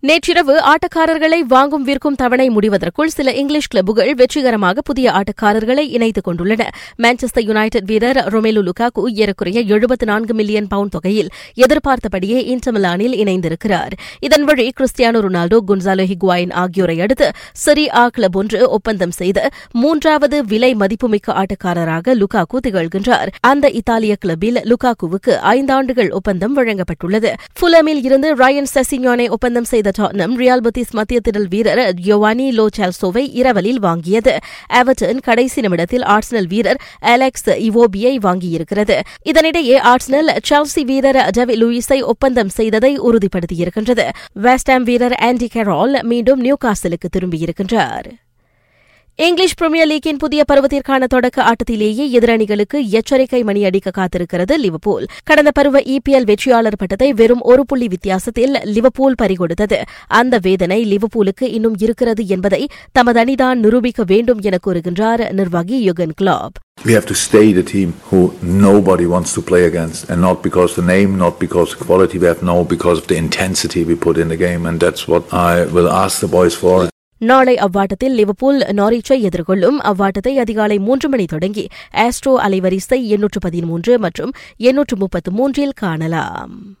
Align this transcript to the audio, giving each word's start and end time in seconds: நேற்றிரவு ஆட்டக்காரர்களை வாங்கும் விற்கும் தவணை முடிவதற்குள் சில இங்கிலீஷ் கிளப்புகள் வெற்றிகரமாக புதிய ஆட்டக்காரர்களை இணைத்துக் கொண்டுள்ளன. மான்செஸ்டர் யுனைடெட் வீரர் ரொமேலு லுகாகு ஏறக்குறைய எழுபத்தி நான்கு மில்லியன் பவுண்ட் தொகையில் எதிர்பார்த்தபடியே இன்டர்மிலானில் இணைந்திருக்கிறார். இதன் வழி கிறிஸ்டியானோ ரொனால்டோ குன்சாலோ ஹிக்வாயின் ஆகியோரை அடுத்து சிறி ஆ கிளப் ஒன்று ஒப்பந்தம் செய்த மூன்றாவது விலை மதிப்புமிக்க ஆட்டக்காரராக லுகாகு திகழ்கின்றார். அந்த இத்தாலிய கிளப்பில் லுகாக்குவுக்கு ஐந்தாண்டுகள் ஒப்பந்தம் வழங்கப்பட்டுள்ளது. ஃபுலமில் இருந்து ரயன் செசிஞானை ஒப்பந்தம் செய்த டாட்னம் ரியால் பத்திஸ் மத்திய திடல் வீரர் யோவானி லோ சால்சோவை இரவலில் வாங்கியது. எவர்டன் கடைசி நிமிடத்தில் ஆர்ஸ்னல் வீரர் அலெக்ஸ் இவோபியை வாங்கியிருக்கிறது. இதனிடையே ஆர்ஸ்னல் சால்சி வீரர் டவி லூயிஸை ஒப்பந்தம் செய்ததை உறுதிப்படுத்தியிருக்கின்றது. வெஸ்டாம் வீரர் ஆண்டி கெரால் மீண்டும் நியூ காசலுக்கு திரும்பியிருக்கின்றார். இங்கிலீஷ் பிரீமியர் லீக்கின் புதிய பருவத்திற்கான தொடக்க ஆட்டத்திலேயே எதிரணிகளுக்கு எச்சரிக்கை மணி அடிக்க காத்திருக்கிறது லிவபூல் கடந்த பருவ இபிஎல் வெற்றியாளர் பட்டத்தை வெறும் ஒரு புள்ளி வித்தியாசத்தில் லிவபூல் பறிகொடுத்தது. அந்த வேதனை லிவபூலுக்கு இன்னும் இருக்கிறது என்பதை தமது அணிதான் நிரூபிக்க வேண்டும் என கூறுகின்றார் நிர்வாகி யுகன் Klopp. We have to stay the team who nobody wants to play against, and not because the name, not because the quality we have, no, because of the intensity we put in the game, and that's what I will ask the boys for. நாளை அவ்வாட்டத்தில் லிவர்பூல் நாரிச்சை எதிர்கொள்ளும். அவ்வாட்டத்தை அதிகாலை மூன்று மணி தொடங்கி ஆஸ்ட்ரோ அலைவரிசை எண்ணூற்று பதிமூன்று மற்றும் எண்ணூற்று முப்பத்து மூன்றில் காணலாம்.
நேற்றிரவு 0.00 0.60
ஆட்டக்காரர்களை 0.62 1.38
வாங்கும் 1.38 1.82
விற்கும் 1.82 2.14
தவணை 2.14 2.50
முடிவதற்குள் 2.50 3.06
சில 3.06 3.32
இங்கிலீஷ் 3.32 3.68
கிளப்புகள் 3.74 4.14
வெற்றிகரமாக 4.14 4.80
புதிய 4.80 5.12
ஆட்டக்காரர்களை 5.12 5.78
இணைத்துக் 5.78 6.28
கொண்டுள்ளன. 6.28 6.60
மான்செஸ்டர் 7.02 7.40
யுனைடெட் 7.40 7.84
வீரர் 7.84 8.16
ரொமேலு 8.16 8.68
லுகாகு 8.68 9.04
ஏறக்குறைய 9.06 9.60
எழுபத்தி 9.60 10.04
நான்கு 10.04 10.34
மில்லியன் 10.34 10.66
பவுண்ட் 10.66 10.90
தொகையில் 10.90 11.28
எதிர்பார்த்தபடியே 11.54 12.54
இன்டர்மிலானில் 12.54 13.14
இணைந்திருக்கிறார். 13.14 13.90
இதன் 14.20 14.44
வழி 14.44 14.72
கிறிஸ்டியானோ 14.80 15.20
ரொனால்டோ 15.20 15.58
குன்சாலோ 15.68 16.12
ஹிக்வாயின் 16.12 16.52
ஆகியோரை 16.52 17.00
அடுத்து 17.00 17.30
சிறி 17.52 17.90
ஆ 17.90 18.08
கிளப் 18.08 18.36
ஒன்று 18.36 18.68
ஒப்பந்தம் 18.68 19.10
செய்த 19.10 19.50
மூன்றாவது 19.72 20.44
விலை 20.44 20.74
மதிப்புமிக்க 20.74 21.32
ஆட்டக்காரராக 21.32 22.14
லுகாகு 22.14 22.58
திகழ்கின்றார். 22.68 23.28
அந்த 23.40 23.70
இத்தாலிய 23.70 24.16
கிளப்பில் 24.16 24.56
லுகாக்குவுக்கு 24.56 25.34
ஐந்தாண்டுகள் 25.42 26.10
ஒப்பந்தம் 26.10 26.56
வழங்கப்பட்டுள்ளது. 26.56 27.32
ஃபுலமில் 27.60 28.04
இருந்து 28.04 28.34
ரயன் 28.34 28.66
செசிஞானை 28.74 29.28
ஒப்பந்தம் 29.28 29.64
செய்த 29.64 29.86
டாட்னம் 29.98 30.34
ரியால் 30.36 30.66
பத்திஸ் 30.66 30.92
மத்திய 30.92 31.20
திடல் 31.28 31.46
வீரர் 31.48 32.00
யோவானி 32.00 32.56
லோ 32.58 32.66
சால்சோவை 32.76 33.24
இரவலில் 33.40 33.80
வாங்கியது. 33.80 34.36
எவர்டன் 34.72 35.20
கடைசி 35.22 35.60
நிமிடத்தில் 35.60 36.02
ஆர்ஸ்னல் 36.02 36.48
வீரர் 36.48 36.80
அலெக்ஸ் 37.00 37.48
இவோபியை 37.50 38.14
வாங்கியிருக்கிறது. 38.26 39.00
இதனிடையே 39.24 39.78
ஆர்ஸ்னல் 39.82 40.36
சால்சி 40.50 40.84
வீரர் 40.84 41.16
டவி 41.16 41.56
லூயிஸை 41.62 42.02
ஒப்பந்தம் 42.02 42.48
செய்ததை 42.48 43.00
உறுதிப்படுத்தியிருக்கின்றது. 43.00 44.08
வெஸ்டாம் 44.42 44.82
வீரர் 44.82 45.14
ஆண்டி 45.14 45.48
கெரால் 45.54 46.02
மீண்டும் 46.02 46.40
நியூ 46.40 46.56
காசலுக்கு 46.58 47.08
திரும்பியிருக்கின்றார். 47.16 48.08
இங்கிலீஷ் 49.26 49.54
பிரீமியர் 49.54 49.88
லீக்கின் 49.90 50.18
புதிய 50.22 50.40
பருவத்திற்கான 50.50 51.06
தொடக்க 51.12 51.38
ஆட்டத்திலேயே 51.50 52.04
எதிரணிகளுக்கு 52.16 52.78
எச்சரிக்கை 52.98 53.40
மணி 53.48 53.64
அடிக்க 53.68 53.90
காத்திருக்கிறது 53.96 54.54
லிவபூல் 54.64 55.06
கடந்த 55.28 55.50
பருவ 55.50 55.80
இபிஎல் 55.94 56.26
வெற்றியாளர் 56.30 56.76
பட்டத்தை 56.76 57.08
வெறும் 57.20 57.40
ஒரு 57.50 57.62
புள்ளி 57.66 57.88
வித்தியாசத்தில் 57.94 58.54
லிவபூல் 58.74 59.16
பறிகொடுத்தது. 59.22 59.78
அந்த 60.06 60.38
வேதனை 60.42 60.78
லிவபூலுக்கு 60.92 61.46
இன்னும் 61.56 61.76
இருக்கிறது 61.86 62.26
என்பதை 62.26 62.62
தமது 62.92 63.20
அணிதான் 63.24 63.58
நிரூபிக்க 63.64 64.04
வேண்டும் 64.12 64.42
என 64.48 64.58
கூறுகின்றார் 64.66 65.24
நிர்வாகி 65.38 65.78
யுகன் 65.88 66.14
Klopp. 66.20 66.54
We 66.88 66.94
have 66.98 67.08
to 67.12 67.16
stay 67.28 67.46
the 67.58 67.66
team 67.72 67.88
who 68.10 68.20
nobody 68.66 69.08
wants 69.14 69.32
to 69.38 69.42
play 69.50 69.62
against, 69.70 70.00
and 70.10 70.20
not 70.28 70.38
because 70.46 70.72
the 70.80 70.86
name, 70.94 71.10
not 71.24 71.34
because 71.46 71.72
the 71.78 71.88
quality 71.88 72.20
we 72.24 72.28
have, 72.32 72.44
no, 72.52 72.56
because 72.74 73.00
of 73.02 73.08
the 73.12 73.18
intensity 73.24 73.82
we 73.90 73.96
put 74.06 74.22
in 74.24 74.30
the 74.34 74.40
game, 74.46 74.62
and 74.70 74.86
that's 74.86 75.04
what 75.12 75.34
I 75.50 75.66
will 75.76 75.90
ask 76.04 76.14
the 76.26 76.32
boys 76.38 76.56
for. 76.62 76.78
நாளை 77.18 77.56
அவ்வாட்டத்தில் 77.56 78.14
லிவர்பூல் 78.14 78.58
நாரிச்சை 78.60 79.28
எதிர்கொள்ளும். 79.28 79.78
அவ்வாட்டத்தை 79.84 80.34
அதிகாலை 80.36 80.78
மூன்று 80.78 81.08
மணி 81.08 81.24
தொடங்கி 81.24 81.66
ஆஸ்ட்ரோ 81.94 82.36
அலைவரிசை 82.36 83.04
எண்ணூற்று 83.04 83.40
பதிமூன்று 83.40 83.98
மற்றும் 83.98 84.32
எண்ணூற்று 84.56 84.96
முப்பத்து 84.96 85.30
மூன்றில் 85.30 85.72
காணலாம். 85.72 86.78